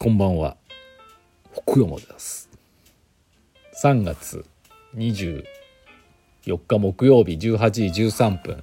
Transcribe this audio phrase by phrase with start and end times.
[0.00, 0.56] こんばんは。
[1.66, 2.48] 福山です。
[3.82, 4.44] 3月
[4.94, 5.42] 24
[6.46, 8.62] 日木曜日18時13分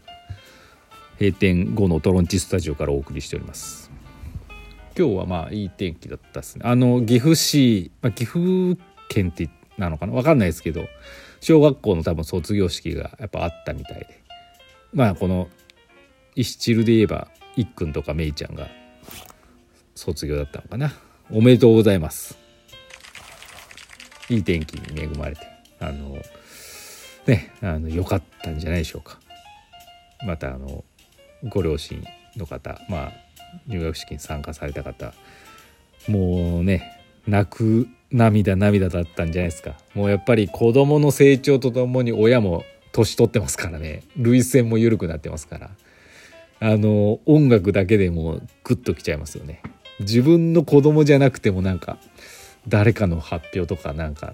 [1.20, 3.92] 閉店後のトロンチスタジオからお送りしております。
[4.98, 6.62] 今日はまあいい天気だったですね。
[6.64, 10.14] あの岐阜市、まあ、岐阜県ってなのかな？
[10.14, 10.88] 分かんないですけど
[11.42, 14.24] 小学校の多分卒業式がやっぱあったみたいで。
[14.94, 15.50] まあこの
[16.34, 18.70] 石チルで言えばいっくんとかめいちゃんが
[19.96, 20.94] 卒業だったのかな。
[21.32, 22.38] おめでとうございます。
[24.30, 25.42] いい天気に恵まれて
[25.80, 26.18] あの
[27.26, 29.20] ねあの良かったんじゃないでしょうか。
[30.26, 30.84] またあの
[31.50, 32.04] ご両親
[32.38, 33.12] の方まあ
[33.68, 35.14] 入学式に参加された方
[36.08, 39.76] もうね泣く涙涙だったんじゃないですか。
[39.94, 44.04] もうやっぱり子供の成長とともに親も年取ってますからね。
[44.16, 45.72] 涙腺も緩くなってますから。
[46.62, 49.62] あの音楽だけでもグッときちゃいますよね。
[50.00, 51.98] 自分の子供じゃなくてもなんか
[52.68, 54.34] 誰かの発表とかなんか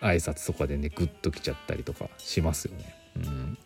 [0.00, 2.94] 挨拶とかでねグッときちゃったりとかしますよね。
[3.16, 3.58] うん、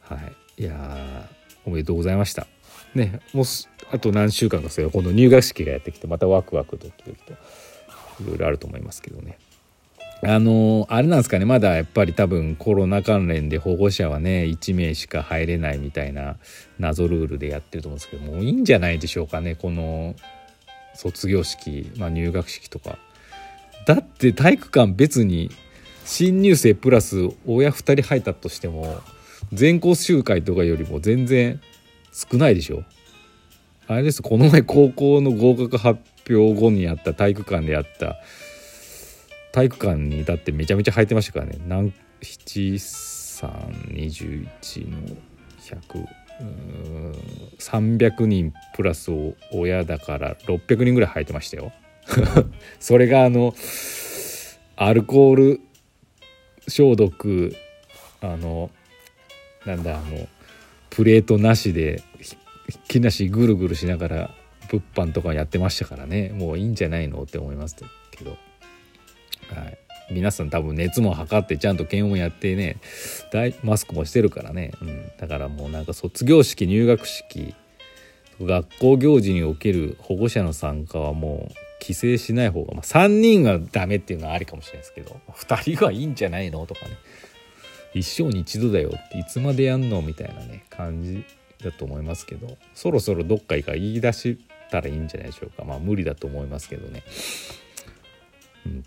[0.00, 0.16] は
[0.56, 1.28] いいや
[1.64, 2.46] おめでとうございました。
[2.94, 3.44] ねもう
[3.90, 7.36] あと何週間かすれば今度入学式がやってきてまたワクワクドキドキとい
[8.26, 9.38] ろいろあると思いますけどね。
[10.22, 11.44] あのあれなんですかね。
[11.44, 16.36] まだやっぱり多分コロナ関連で保護者はね1名しか入れないみたいな
[16.78, 19.54] 謎ルールでやってると思うんですけどもういいんじゃないでしょうかね。
[19.54, 20.14] この
[20.94, 22.98] 卒業式、まあ、入学式とか。
[23.86, 25.50] だって体育館別に
[26.04, 29.00] 新入生プラス親2人入ったとしても
[29.52, 31.60] 全校集会とかよりも全然
[32.12, 32.84] 少ないでしょ。
[33.86, 34.22] あれです。
[34.22, 38.16] この前高校の合格発表後にやった体育館でやった
[39.56, 41.56] 体育館にだってめちゃめちゃ入ってましたからね。
[41.66, 44.98] 何7321の
[45.62, 46.06] 100
[47.58, 49.10] 300人プラス
[49.54, 51.72] 親だから600人ぐらい入ってましたよ。
[52.80, 53.54] それがあの
[54.76, 55.62] アルコール
[56.68, 57.56] 消毒
[58.20, 58.70] あの
[59.64, 60.28] なんだあの
[60.90, 62.02] プレートなしで
[62.88, 64.34] きなしぐるぐるしながら
[64.70, 66.28] 物販とかやってましたからね。
[66.28, 67.22] もういいんじゃないの？
[67.22, 67.76] って思います
[68.10, 68.36] けど。
[69.54, 69.78] はい。
[70.10, 72.76] 皆さん多分熱も測ってちゃんと検温やってね。
[73.62, 77.54] マスクもしてるからね、うん、だからもうなんか卒業式入学式
[78.40, 85.20] 学校行事における保護者の参加はもう規制しない方が、まあ、3人がダメっていうのはありかもしれないですけど。
[85.32, 86.96] 2人はいいんじゃないのとかね。
[87.94, 91.24] 一生に一度だよっていつまでやんのみたいなね感じ
[91.64, 92.56] だと思いますけど。
[92.74, 94.38] そろそろどっかいか言い出し
[94.70, 95.64] たらいいんじゃないでしょうか。
[95.64, 97.02] まあ無理だと思いますけどね。
[98.66, 98.84] うん。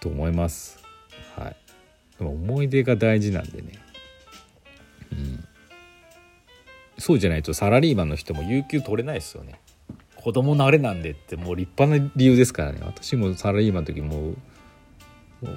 [0.00, 0.78] と思います。
[1.36, 1.56] はい。
[2.18, 3.72] でも思い出が大事なんでね。
[5.12, 5.44] うん。
[6.98, 9.60] そうじゃないとサラリーマンの人も有給取れないですよね。
[10.16, 12.80] 子供慣れなんでってもう立派な理由ですからね。
[12.82, 14.36] 私もサラリーマンの時もう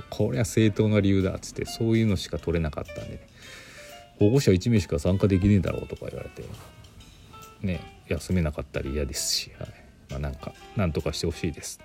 [0.09, 3.27] これは正当な理由だっつってそういうのしか取れなかったんでね。
[4.19, 6.43] 保護者1名しか参加できねえだろうとか言われて
[7.61, 7.79] ね
[8.09, 9.69] 休めなかったり嫌ですし、はい
[10.09, 11.79] まあ、なんかなんとかしてほしいです。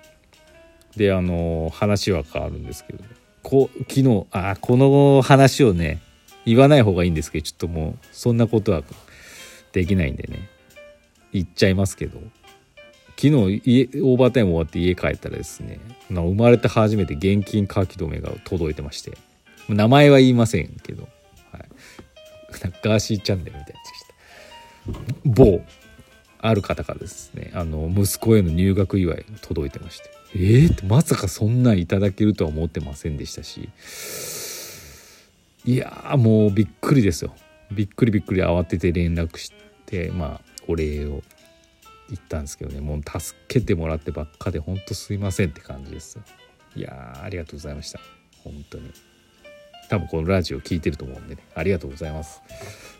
[0.97, 3.03] であの話は変わるんですけど。
[3.43, 6.01] こ昨日あこの話をね
[6.45, 8.81] 言わない方がいいんですけどちょっともうそんなことは
[9.71, 10.49] できないんでね。
[11.31, 12.19] 言っちゃいますけど。
[13.17, 15.79] 昨日家オーバータイム終わって家帰ったらですね
[16.09, 19.17] 生まれて初めて現金書き留めが届いてまして。
[19.69, 21.07] 名前は言いませんけど、
[21.51, 21.63] はい、
[22.83, 25.43] ガーシーチャンネルみたいなやつでした。
[25.43, 25.61] 某。
[26.47, 30.09] ある方からですねあの息子への入学祝い届いてまして。
[30.35, 33.69] えー、まさかそんなんいただけるとは思ってませんでしたし。
[35.65, 37.33] いやもうびっくりですよ。
[37.71, 39.51] びっくりびっくり慌てて連絡し
[39.85, 41.23] てまあお礼を
[42.09, 42.81] 言ったんですけどね。
[42.81, 46.19] もう助けてもらってばっかでほんとすいませんって感じです
[46.75, 47.99] いやありがとうございました。
[48.43, 48.91] 本当に。
[49.89, 51.43] 多分このラジオ聞いてると思うんでね。
[51.55, 52.41] ありがとうございます。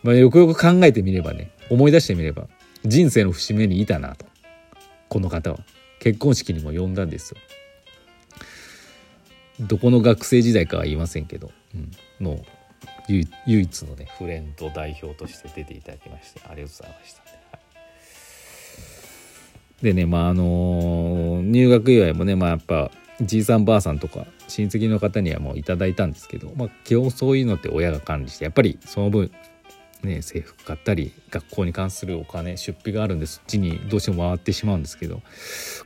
[0.04, 2.48] まあよくよく考えてみればね思い出してみれば
[2.86, 4.26] 人生の節目にいたなと。
[5.10, 5.60] この方は。
[6.00, 7.38] 結婚式にも呼んだんですよ。
[9.60, 11.92] どこの学生時代かは言いませんけど、うん、
[12.26, 12.40] の
[13.08, 17.60] 唯一のねフレンド代表として出ていただきましてありがとうございました、ね、は
[19.82, 22.92] い、でねまああのー、入学祝いもねまあやっぱ
[23.22, 29.32] じいさんばあさんとか親戚の方にはもういただいたんですけど、まあ、基本そういうのって親が管理してやっぱりその分
[30.04, 35.22] ね、制服買ったり学校に関するお金出費があるんでそっちにどうしても回ってしまうんですけど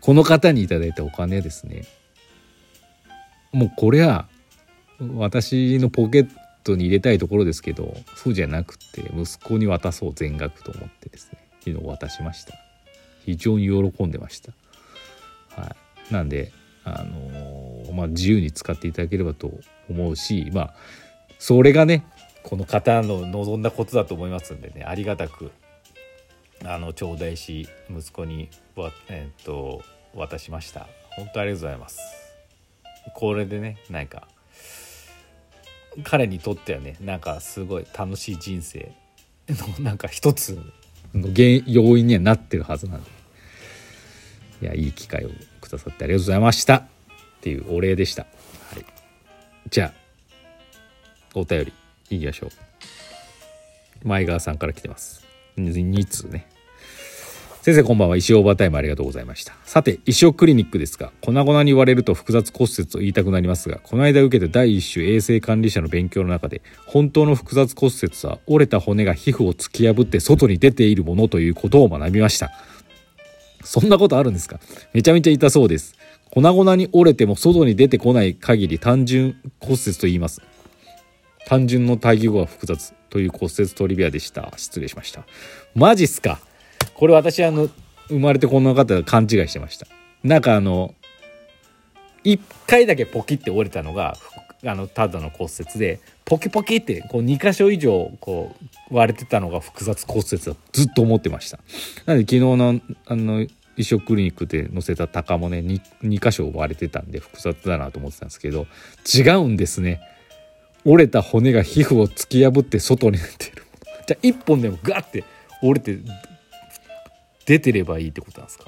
[0.02, 1.86] この方に頂いたお金ですね。
[3.52, 4.28] もうこれは
[5.16, 6.30] 私のポケッ
[6.64, 11.40] トに入れたいところですけどそうじゃなくて息子に渡そう全額と思ってですね。
[11.64, 12.54] 昨日渡しました。
[13.26, 14.52] 非常に喜んでました。
[15.56, 15.76] は
[16.10, 16.52] い、なんで、
[16.84, 19.52] あのーまあ、自由に使っていただければと
[19.90, 20.74] 思うしまあ
[21.38, 22.06] それがね
[22.44, 24.84] この方の望んだことだと思いますんでね。
[24.84, 25.52] ありがたく
[26.66, 29.82] あの頂戴し息子にわ、えー、と
[30.16, 30.88] 渡しました。
[31.12, 32.00] 本当ありがとうございます。
[33.16, 34.28] これでねなんか
[36.04, 38.92] 彼にとってはねなんかすごい楽しい人生
[39.50, 40.62] の なんか一つ
[41.14, 43.10] の原要因にはなってるはずなんで。
[44.62, 45.30] いやいい機会を
[45.62, 46.76] くださってありがとうございました。
[46.76, 48.30] っていうお礼でした、は
[48.78, 48.86] い、
[49.70, 49.94] じゃあ
[51.34, 51.74] お便り。
[52.10, 54.08] いきましょう。
[54.08, 55.26] 前川さんから来てます。
[55.58, 56.48] 2通ね。
[57.62, 58.16] 先生こんばんは。
[58.16, 59.54] 石オーバータイムありがとうございました。
[59.66, 72.50] さて石尾クリニックですが粉々に言われると複雑骨折と言いたくなりますがこの間受けた第一種衛生管理者の勉強の中で本当の複雑骨折は折れた骨が皮膚を突き破って外に出ているものということを学びました。
[73.62, 74.62] そんなことあるんですか？
[74.94, 75.96] めちゃめちゃ痛そうです。
[76.32, 80.42] 粉々に折れても外に出てこない限り単純骨折と言います。
[81.50, 84.54] 単純の対義語は複雑という骨折トリビアでした。
[84.56, 85.24] 失礼しました。
[85.74, 86.40] マジっすか。
[86.94, 87.70] これ私あの
[88.08, 89.88] 生まれてこの方が勘違いしてました。
[90.24, 90.94] なんかあの
[92.24, 94.16] 1回だけポキって折れたのが
[94.64, 98.56] あのただの骨折でポキポキってこう2箇所以上こ
[98.92, 101.58] う割れてたのが複雑骨折だずっと思ってました。
[102.06, 108.68] なので昨日のあの移植クリニックで載せた鷹もね 2, 2箇所割れてたんで複雑だなと思ってたんですけど
[109.12, 110.00] 違うんですね。
[110.92, 113.64] 折れた骨が皮膚を突き破って外に出てる。
[114.08, 115.24] じゃあ1本でもガッて
[115.62, 116.00] 折れて
[117.46, 118.66] 出てればいいってことなんですか？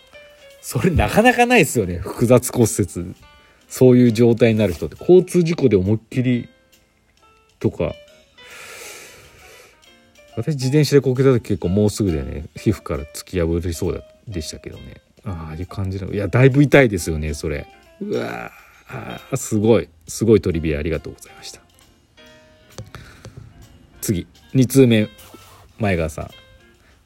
[0.62, 1.97] それなかなかないですよね。
[1.97, 3.15] 複雑骨折。
[3.68, 4.97] そういう状態になる人って。
[5.00, 6.47] 交通事故で思いっきり
[7.59, 7.95] とか。
[10.38, 15.01] 私自転車でこけた時結構もうすぐでね皮膚から突き破りそうでしたけどね。
[15.25, 16.18] ああいう感じのい。
[16.18, 17.65] やだいぶ痛いですよねそれ。
[18.00, 18.51] うわ
[19.31, 19.89] あすごい。
[20.07, 21.62] すごいトリビアありがとうございました。
[24.01, 24.27] 次。
[24.53, 25.09] 2通目
[25.80, 26.30] 前川さん。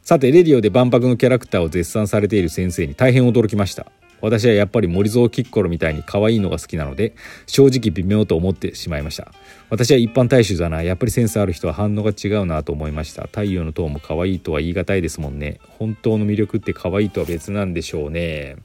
[0.01, 3.91] さてレディオで万博のキャラクターを絶賛されている先生に大変驚きました。
[4.21, 7.15] 私はやっぱり森蔵キッコロみたいに可愛いのが好きなので
[7.45, 9.31] 正直微妙と思ってしまいました。
[9.69, 10.83] 私は一般大衆だな。
[10.83, 13.23] やっぱりセンスある人は反応が違うなと思いました。
[13.23, 15.59] 太陽の塔も可愛いとは言い難いですもんね。
[15.79, 18.57] 本当の魅力って可愛いとは別なんでしょうね。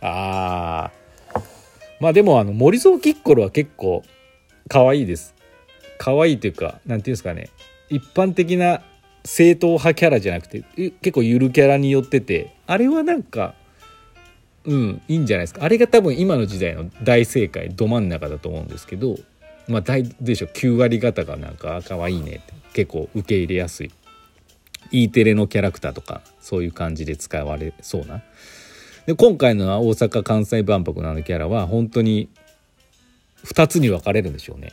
[0.00, 1.40] あー。
[2.00, 4.02] まあでもあの森蔵キッコロは結構
[4.68, 5.34] 可愛いです。
[5.98, 7.50] 可愛いというか何ていうんですかね。
[7.88, 8.82] 一般的な
[9.24, 13.54] 正統派キャラじゃなくて結構ゆるキャラによっててあれはなんか
[14.64, 15.64] うんいいんじゃないですか。
[15.64, 19.16] あれが多分今の時代の大正解ど真ん中だと思うんですけど
[19.68, 23.90] まあ大でしょう9割方がなんか可愛いねって結構受け入れやすい。
[24.92, 28.22] E テレのキャラクターとかそういう感じで使われそうな。
[29.06, 32.28] で今回の大阪・関西万博のあのキャラは本当に
[33.44, 34.72] 2つに分かれるんでしょうね。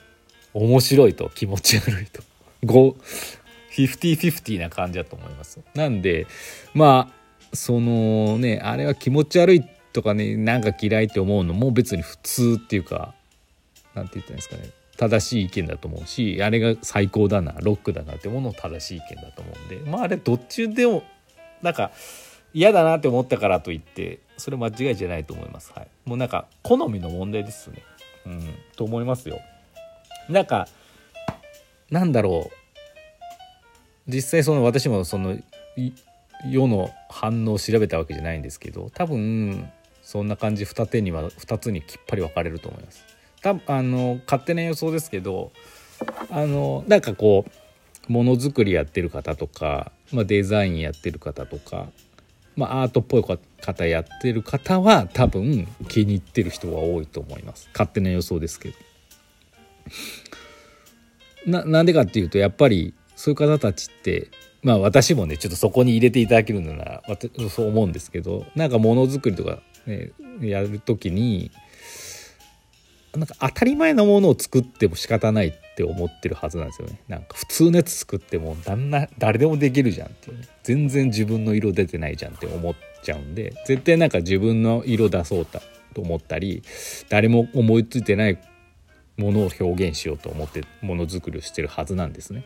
[0.54, 2.24] 面白いと気持ち悪いと。
[2.64, 5.60] 50-50な感じだと思います。
[5.76, 6.28] なんで
[6.74, 13.14] まあそのねあれは気持ち悪いとかねなんか嫌いって思うのも別に普通っていうか
[13.94, 14.70] 何て言ったらいいんですかね。
[14.96, 21.04] 正しい意見だと思うしあれが最高だなロックだなってものを正しい意見だと思うんでまああれどっちでも
[21.64, 21.92] なんか
[22.54, 25.72] 嫌だなって思ったからといってそれ間違いじゃないと思います。
[25.76, 25.88] はい。
[26.06, 27.84] もうなんか好みの問題ですね。
[28.26, 28.56] うん。
[28.76, 29.40] と思いますよ。
[30.30, 30.68] なんか
[31.90, 32.63] なんだろう。
[34.08, 35.38] 実際その私もその
[36.50, 39.70] 世の反応を調べたわけじゃないんですけど多分
[40.02, 43.06] そんな感じ二手には2つにきっぱり分かれると思います。
[43.42, 45.52] 多分あの勝手な予想ですけど
[46.30, 51.88] あのなんかこうものづくりやってる方とか、まあ、デザインやってる方とか、
[52.56, 53.24] まあ、アートっぽい
[53.62, 58.76] 方やってる方は多分気に入ってる人が多いと思います勝手な予想ですけど。
[61.46, 64.28] ななんでかっていうとやっぱりそういう方たちって
[64.64, 67.02] まあ私もねちょっとそこに入れていただけるなら
[67.50, 70.12] そう思うんですけどなんかものづくりとか、ね、
[70.42, 71.50] やる時に
[73.16, 77.00] なんか当たり前のものを作っても仕方ないって思ってるはずなんですよね。
[77.08, 85.62] なんか普通のやつ作っても旦那誰でもできるじゃんっていう、ね、全然自分の色出てないじゃんって思っちゃうんで絶対なんか自分の色出そうと
[85.96, 86.62] 思ったり
[87.08, 88.38] 誰も思いついてない
[89.18, 92.44] ものを表現しようと思ってものづくりをしてるはずなんですね。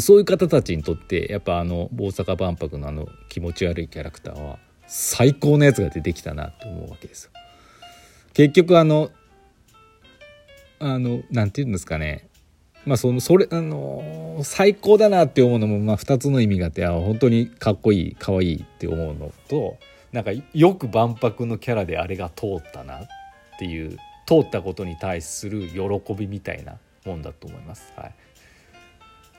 [0.00, 7.30] そういう方たちにとってやっぱあの大阪万博のあの気持ち悪いキャラクターは最高のやつが出てきたなと思うわけですよ。
[8.34, 9.10] 結局あの
[10.78, 12.28] あのなんて言うんですかね
[12.84, 19.76] まあそのそれあの最高だなって思うのもまあ2つの意味があってあ本当にかっこいいかわいいって思うのと
[20.12, 23.06] なんかよく万博のキャラであれが通ったなっ
[23.58, 27.92] ていう通ったことに対する喜びみたいなもんだと思います。
[27.96, 28.14] はい、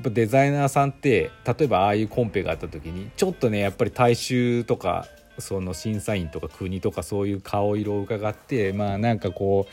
[0.04, 5.08] ぱデザイナーさんって例えばああいうコンペがあった時にちょっとねやっぱり大衆とか
[5.40, 9.68] その審査員とか国とかそういう顔色を伺ってまあなんかこ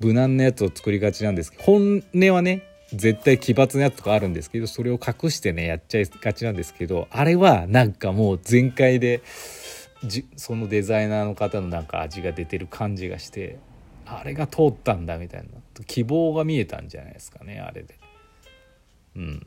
[0.00, 9.22] う無難なやつを作りがちなんですけど本音はね絶対奇抜なやつとかあるんですけどそれを隠してねやっちゃいがちなんですけどあれはなんかもう全開で
[10.04, 13.58] じそのデザイナーの方のなんか味が出てる感じがして
[14.04, 17.98] あれが通ったんだみたいな希望が見えたんじゃないですかねあれで。
[19.16, 19.46] うん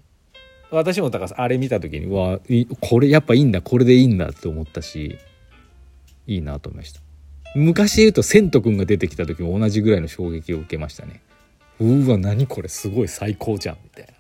[0.76, 2.40] 私もだからあれ見た時にわ
[2.82, 5.18] これやっぱいいんだこれでいいんだって思ったし
[6.28, 7.02] いいなと思いました。
[7.56, 11.22] 昔言うと千と君が出てきた時も同じぐらいの衝撃を受けましたね。
[11.80, 14.14] うわ何これすごい最高じゃんみたいな。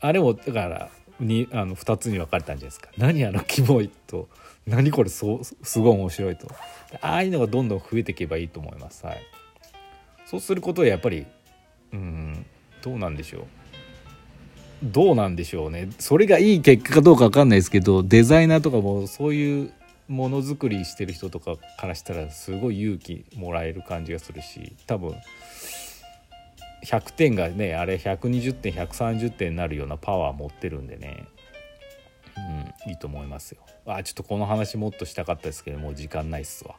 [0.00, 0.88] あれもだから
[1.20, 2.88] にあの2つに分かれたんじゃないですか。
[2.96, 4.28] 何あのキモいと
[4.66, 6.48] 何これそすごい面白いと。
[7.02, 9.04] ああいうのがどんどん増えていけばいいと思います。
[9.04, 9.20] はい。
[10.24, 11.26] そうすることでやっぱり
[11.92, 12.46] うん
[12.80, 13.59] どうなんでしょう。
[14.82, 15.90] どうなんでしょうね。
[15.98, 19.72] それがいい結果かどうか分かんないですけどデザイナーとかもそういう
[20.08, 25.14] ものづくりしてる人とかからしたらすごい勇気もらえる感じがするし多分
[26.84, 31.26] 100点がねあれ120点130点になるようなパワー持ってるんでね。
[32.36, 33.60] うんいいと思いますよ。
[33.86, 36.74] あちょっとこの話もっとしたかったですけどもう時間ないっすわ。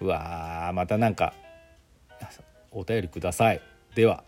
[0.00, 1.34] うわーまたなんか
[2.70, 3.60] お便りください。
[3.94, 4.20] では。